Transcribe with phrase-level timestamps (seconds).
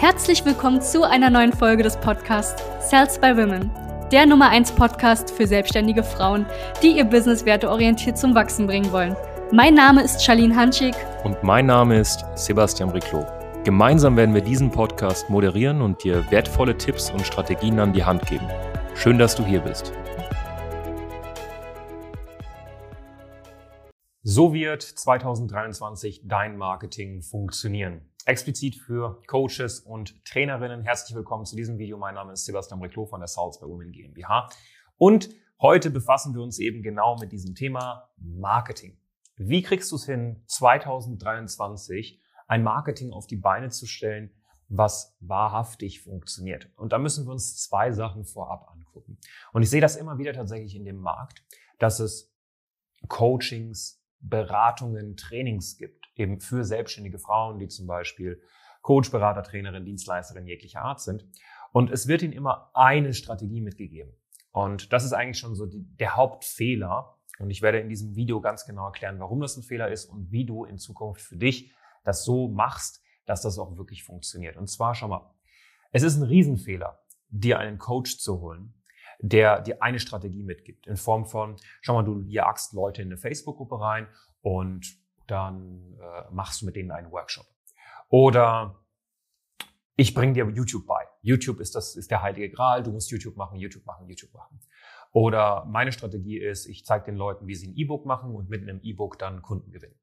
[0.00, 3.70] Herzlich willkommen zu einer neuen Folge des Podcasts Sales by Women,
[4.10, 6.46] der Nummer 1 Podcast für selbstständige Frauen,
[6.82, 9.14] die ihr Business werteorientiert zum Wachsen bringen wollen.
[9.52, 10.94] Mein Name ist Charlene Hanschig.
[11.22, 13.26] Und mein Name ist Sebastian Riclo.
[13.64, 18.24] Gemeinsam werden wir diesen Podcast moderieren und dir wertvolle Tipps und Strategien an die Hand
[18.24, 18.48] geben.
[18.94, 19.92] Schön, dass du hier bist.
[24.22, 28.09] So wird 2023 dein Marketing funktionieren.
[28.26, 30.82] Explizit für Coaches und Trainerinnen.
[30.82, 31.96] Herzlich willkommen zu diesem Video.
[31.96, 34.48] Mein Name ist Sebastian Reclo von der Salz bei Women GmbH.
[34.98, 38.98] Und heute befassen wir uns eben genau mit diesem Thema Marketing.
[39.36, 44.30] Wie kriegst du es hin, 2023 ein Marketing auf die Beine zu stellen,
[44.68, 46.70] was wahrhaftig funktioniert.
[46.76, 49.18] Und da müssen wir uns zwei Sachen vorab angucken.
[49.52, 51.44] Und ich sehe das immer wieder tatsächlich in dem Markt,
[51.78, 52.32] dass es
[53.08, 58.40] Coachings, Beratungen, Trainings gibt, eben für selbstständige Frauen, die zum Beispiel
[58.82, 61.26] Coach, Berater, Trainerin, Dienstleisterin jeglicher Art sind.
[61.72, 64.12] Und es wird ihnen immer eine Strategie mitgegeben.
[64.52, 67.16] Und das ist eigentlich schon so die, der Hauptfehler.
[67.38, 70.30] Und ich werde in diesem Video ganz genau erklären, warum das ein Fehler ist und
[70.30, 71.72] wie du in Zukunft für dich
[72.04, 74.56] das so machst, dass das auch wirklich funktioniert.
[74.56, 75.34] Und zwar, schau mal,
[75.92, 78.74] es ist ein Riesenfehler, dir einen Coach zu holen,
[79.20, 80.86] der dir eine Strategie mitgibt.
[80.86, 84.08] In Form von, schau mal, du jagst Leute in eine Facebook-Gruppe rein
[84.40, 84.99] und
[85.30, 87.46] dann äh, machst du mit denen einen Workshop.
[88.08, 88.80] Oder
[89.96, 91.04] ich bringe dir YouTube bei.
[91.22, 92.82] YouTube ist das ist der heilige Gral.
[92.82, 94.60] Du musst YouTube machen, YouTube machen, YouTube machen.
[95.12, 98.62] Oder meine Strategie ist, ich zeige den Leuten, wie sie ein E-Book machen und mit
[98.62, 99.98] einem E-Book dann Kunden gewinnen.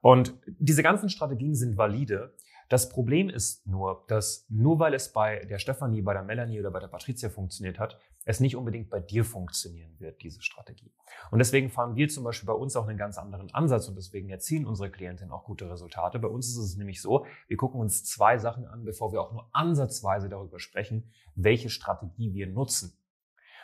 [0.00, 2.34] Und diese ganzen Strategien sind valide.
[2.68, 6.70] Das Problem ist nur, dass nur weil es bei der Stefanie, bei der Melanie oder
[6.70, 7.98] bei der Patricia funktioniert hat,
[8.28, 10.92] es nicht unbedingt bei dir funktionieren wird, diese Strategie.
[11.30, 14.28] Und deswegen fahren wir zum Beispiel bei uns auch einen ganz anderen Ansatz und deswegen
[14.28, 16.18] erzielen unsere Klientinnen auch gute Resultate.
[16.18, 19.32] Bei uns ist es nämlich so, wir gucken uns zwei Sachen an, bevor wir auch
[19.32, 22.98] nur ansatzweise darüber sprechen, welche Strategie wir nutzen.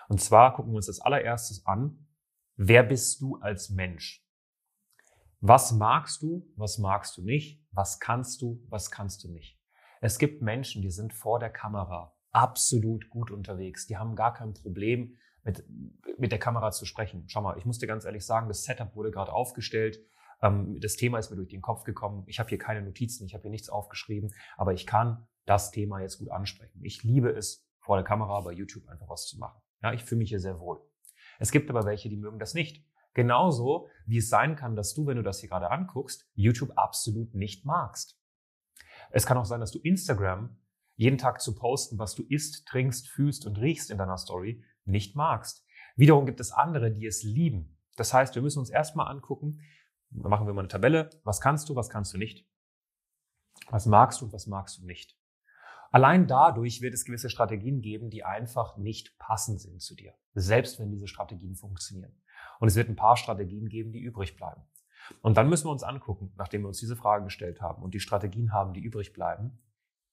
[0.09, 2.07] Und zwar gucken wir uns als allererstes an,
[2.57, 4.27] wer bist du als Mensch?
[5.43, 7.63] Was magst du, was magst du nicht?
[7.71, 9.61] Was kannst du, was kannst du nicht?
[10.01, 13.87] Es gibt Menschen, die sind vor der Kamera absolut gut unterwegs.
[13.87, 15.65] Die haben gar kein Problem, mit,
[16.19, 17.25] mit der Kamera zu sprechen.
[17.29, 20.01] Schau mal, ich muss dir ganz ehrlich sagen, das Setup wurde gerade aufgestellt.
[20.43, 22.25] Ähm, das Thema ist mir durch den Kopf gekommen.
[22.27, 26.01] Ich habe hier keine Notizen, ich habe hier nichts aufgeschrieben, aber ich kann das Thema
[26.01, 26.81] jetzt gut ansprechen.
[26.83, 29.61] Ich liebe es, vor der Kamera bei YouTube einfach was zu machen.
[29.83, 30.81] Ja, ich fühle mich hier sehr wohl.
[31.39, 32.83] Es gibt aber welche, die mögen das nicht.
[33.13, 37.35] Genauso wie es sein kann, dass du, wenn du das hier gerade anguckst, YouTube absolut
[37.35, 38.19] nicht magst.
[39.11, 40.57] Es kann auch sein, dass du Instagram
[40.97, 45.17] jeden Tag zu posten, was du isst, trinkst, fühlst und riechst in deiner Story, nicht
[45.17, 45.65] magst.
[45.97, 47.79] Wiederum gibt es andere, die es lieben.
[47.97, 49.61] Das heißt, wir müssen uns erstmal angucken,
[50.11, 52.47] machen wir mal eine Tabelle, was kannst du, was kannst du nicht.
[53.69, 55.17] Was magst du und was magst du nicht.
[55.91, 60.81] Allein dadurch wird es gewisse Strategien geben, die einfach nicht passend sind zu dir, selbst
[60.81, 62.21] wenn diese Strategien funktionieren.
[62.59, 64.63] Und es wird ein paar Strategien geben, die übrig bleiben.
[65.23, 68.01] Und dann müssen wir uns angucken, nachdem wir uns diese Fragen gestellt haben und die
[68.01, 69.61] Strategien haben, die übrig bleiben,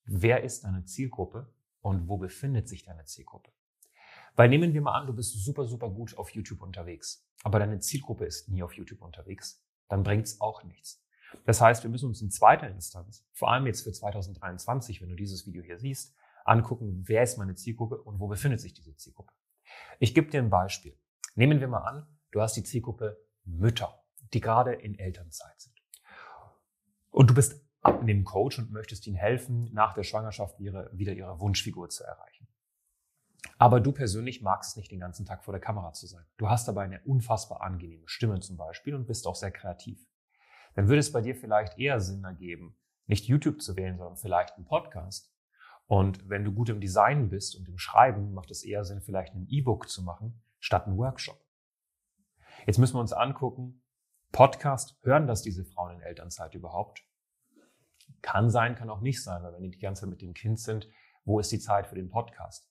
[0.06, 3.52] wer ist deine Zielgruppe und wo befindet sich deine Zielgruppe?
[4.36, 7.80] Weil nehmen wir mal an, du bist super, super gut auf YouTube unterwegs, aber deine
[7.80, 11.04] Zielgruppe ist nie auf YouTube unterwegs, dann bringt's auch nichts.
[11.46, 15.16] Das heißt, wir müssen uns in zweiter Instanz, vor allem jetzt für 2023, wenn du
[15.16, 19.34] dieses Video hier siehst, angucken, wer ist meine Zielgruppe und wo befindet sich diese Zielgruppe.
[20.00, 20.98] Ich gebe dir ein Beispiel.
[21.36, 25.76] Nehmen wir mal an, du hast die Zielgruppe Mütter, die gerade in Elternzeit sind.
[27.10, 31.40] Und du bist dem Coach und möchtest ihnen helfen, nach der Schwangerschaft ihre, wieder ihre
[31.40, 32.48] Wunschfigur zu erreichen.
[33.58, 36.26] Aber du persönlich magst es nicht, den ganzen Tag vor der Kamera zu sein.
[36.38, 40.00] Du hast aber eine unfassbar angenehme Stimme zum Beispiel und bist auch sehr kreativ.
[40.76, 42.78] Dann würde es bei dir vielleicht eher Sinn ergeben,
[43.08, 45.34] nicht YouTube zu wählen, sondern vielleicht einen Podcast.
[45.86, 49.34] Und wenn du gut im Design bist und im Schreiben, macht es eher Sinn, vielleicht
[49.34, 51.44] ein E-Book zu machen, statt einen Workshop.
[52.66, 53.84] Jetzt müssen wir uns angucken,
[54.32, 57.04] Podcast, hören das diese Frauen in Elternzeit überhaupt?
[58.22, 60.60] Kann sein, kann auch nicht sein, weil wenn die die ganze Zeit mit dem Kind
[60.60, 60.88] sind,
[61.26, 62.70] wo ist die Zeit für den Podcast?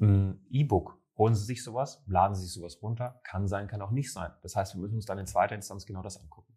[0.00, 3.90] Ein E-Book, holen Sie sich sowas, laden Sie sich sowas runter, kann sein, kann auch
[3.90, 4.32] nicht sein.
[4.42, 6.54] Das heißt, wir müssen uns dann in zweiter Instanz genau das angucken.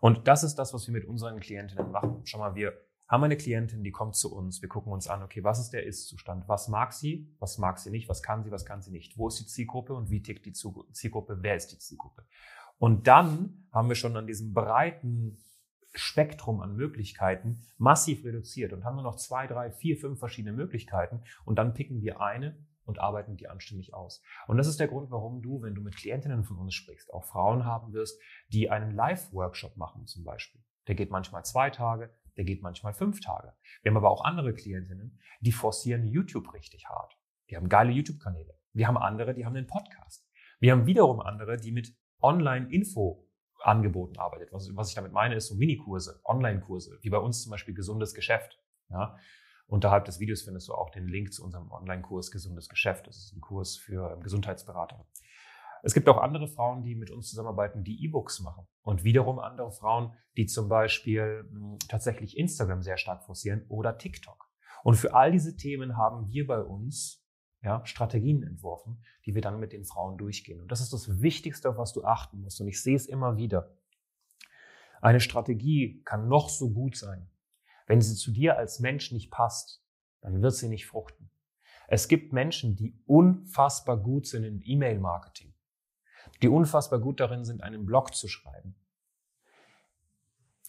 [0.00, 2.20] Und das ist das, was wir mit unseren Klientinnen machen.
[2.24, 2.72] Schau mal, wir
[3.08, 5.86] haben eine Klientin, die kommt zu uns, wir gucken uns an, okay, was ist der
[5.86, 6.48] Ist-Zustand?
[6.48, 7.32] Was mag sie?
[7.38, 8.08] Was mag sie nicht?
[8.08, 8.50] Was kann sie?
[8.50, 9.16] Was kann sie nicht?
[9.16, 11.38] Wo ist die Zielgruppe und wie tickt die Zielgruppe?
[11.40, 12.26] Wer ist die Zielgruppe?
[12.78, 15.38] Und dann haben wir schon an diesem breiten
[15.98, 21.22] Spektrum an Möglichkeiten massiv reduziert und haben nur noch zwei, drei, vier, fünf verschiedene Möglichkeiten
[21.44, 24.22] und dann picken wir eine und arbeiten die anständig aus.
[24.46, 27.24] Und das ist der Grund, warum du, wenn du mit Klientinnen von uns sprichst, auch
[27.24, 30.62] Frauen haben wirst, die einen Live-Workshop machen zum Beispiel.
[30.86, 33.52] Der geht manchmal zwei Tage, der geht manchmal fünf Tage.
[33.82, 37.18] Wir haben aber auch andere Klientinnen, die forcieren YouTube richtig hart.
[37.50, 38.56] Die haben geile YouTube-Kanäle.
[38.72, 40.28] Wir haben andere, die haben einen Podcast.
[40.60, 41.96] Wir haben wiederum andere, die mit
[43.66, 44.52] Online-Info-Angeboten arbeitet.
[44.52, 48.14] Was, was ich damit meine, ist so Minikurse, Online-Kurse, wie bei uns zum Beispiel gesundes
[48.14, 48.60] Geschäft.
[48.90, 49.16] Ja?
[49.66, 53.06] Unterhalb des Videos findest du auch den Link zu unserem Online-Kurs Gesundes Geschäft.
[53.06, 55.04] Das ist ein Kurs für Gesundheitsberater.
[55.82, 58.66] Es gibt auch andere Frauen, die mit uns zusammenarbeiten, die E-Books machen.
[58.82, 64.46] Und wiederum andere Frauen, die zum Beispiel hm, tatsächlich Instagram sehr stark forcieren oder TikTok.
[64.82, 67.25] Und für all diese Themen haben wir bei uns
[67.66, 70.60] ja, Strategien entworfen, die wir dann mit den Frauen durchgehen.
[70.60, 72.60] Und das ist das Wichtigste, auf was du achten musst.
[72.60, 73.76] Und ich sehe es immer wieder.
[75.00, 77.28] Eine Strategie kann noch so gut sein.
[77.88, 79.84] Wenn sie zu dir als Mensch nicht passt,
[80.20, 81.28] dann wird sie nicht fruchten.
[81.88, 85.52] Es gibt Menschen, die unfassbar gut sind in E-Mail-Marketing,
[86.42, 88.76] die unfassbar gut darin sind, einen Blog zu schreiben,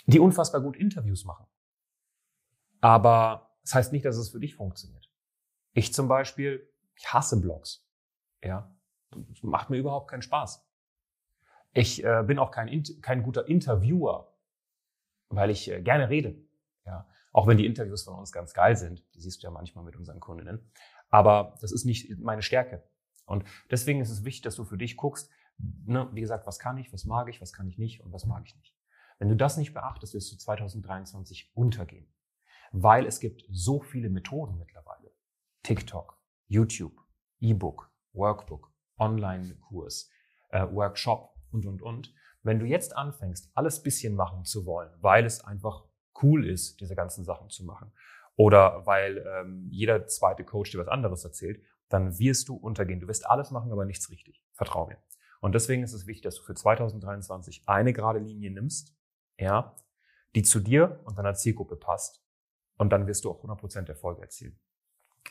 [0.08, 1.46] die unfassbar gut Interviews machen.
[2.82, 5.08] Aber das heißt nicht, dass es für dich funktioniert.
[5.74, 6.68] Ich zum Beispiel,
[6.98, 7.86] ich hasse Blogs.
[8.44, 8.76] Ja,
[9.12, 10.66] das macht mir überhaupt keinen Spaß.
[11.74, 14.36] Ich äh, bin auch kein, kein guter Interviewer,
[15.30, 16.36] weil ich äh, gerne rede.
[16.86, 19.84] Ja, auch wenn die Interviews von uns ganz geil sind, die siehst du ja manchmal
[19.84, 20.72] mit unseren Kundinnen.
[21.10, 22.84] Aber das ist nicht meine Stärke.
[23.26, 25.30] Und deswegen ist es wichtig, dass du für dich guckst,
[25.86, 28.26] ne, wie gesagt, was kann ich, was mag ich, was kann ich nicht und was
[28.26, 28.76] mag ich nicht.
[29.20, 32.08] Wenn du das nicht beachtest, wirst du 2023 untergehen.
[32.72, 35.12] Weil es gibt so viele Methoden mittlerweile.
[35.64, 36.17] TikTok,
[36.48, 36.96] YouTube,
[37.40, 40.10] E-Book, Workbook, Online-Kurs,
[40.50, 42.14] äh, Workshop und, und, und.
[42.44, 45.84] Wenn du jetzt anfängst, alles bisschen machen zu wollen, weil es einfach
[46.22, 47.92] cool ist, diese ganzen Sachen zu machen.
[48.36, 53.00] Oder weil ähm, jeder zweite Coach dir was anderes erzählt, dann wirst du untergehen.
[53.00, 54.44] Du wirst alles machen, aber nichts richtig.
[54.54, 54.98] Vertrau mir.
[55.42, 58.96] Und deswegen ist es wichtig, dass du für 2023 eine gerade Linie nimmst,
[59.38, 59.76] ja,
[60.36, 62.24] die zu dir und deiner Zielgruppe passt.
[62.78, 64.60] Und dann wirst du auch 100% Erfolg erzielen.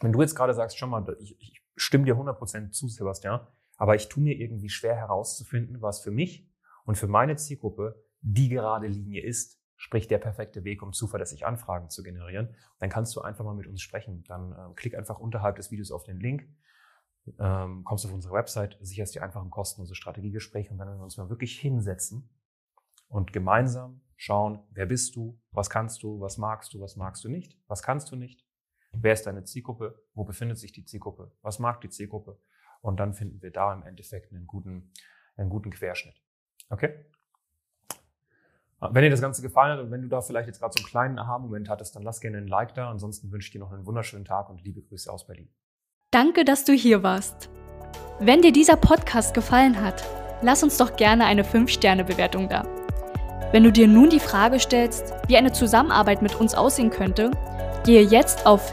[0.00, 3.46] Wenn du jetzt gerade sagst, schon mal, ich, ich stimme dir 100% zu, Sebastian,
[3.76, 6.48] aber ich tue mir irgendwie schwer herauszufinden, was für mich
[6.84, 11.90] und für meine Zielgruppe die gerade Linie ist, sprich der perfekte Weg, um zuverlässig Anfragen
[11.90, 14.24] zu generieren, dann kannst du einfach mal mit uns sprechen.
[14.26, 16.48] Dann äh, klick einfach unterhalb des Videos auf den Link,
[17.38, 21.04] ähm, kommst auf unsere Website, sicherst dir einfach ein kostenloses Strategiegespräch und dann werden wir
[21.04, 22.28] uns mal wirklich hinsetzen
[23.08, 27.28] und gemeinsam schauen, wer bist du, was kannst du, was magst du, was magst du
[27.28, 28.45] nicht, was kannst du nicht,
[29.02, 32.38] wer ist deine Zielgruppe, wo befindet sich die Zielgruppe, was mag die Zielgruppe
[32.80, 34.92] und dann finden wir da im Endeffekt einen guten,
[35.36, 36.20] einen guten Querschnitt.
[36.70, 37.04] Okay?
[38.78, 40.88] Wenn dir das Ganze gefallen hat und wenn du da vielleicht jetzt gerade so einen
[40.88, 42.90] kleinen Aha-Moment hattest, dann lass gerne ein Like da.
[42.90, 45.48] Ansonsten wünsche ich dir noch einen wunderschönen Tag und liebe Grüße aus Berlin.
[46.10, 47.48] Danke, dass du hier warst.
[48.20, 50.04] Wenn dir dieser Podcast gefallen hat,
[50.42, 52.64] lass uns doch gerne eine 5-Sterne-Bewertung da.
[53.52, 57.30] Wenn du dir nun die Frage stellst, wie eine Zusammenarbeit mit uns aussehen könnte,
[57.84, 58.72] gehe jetzt auf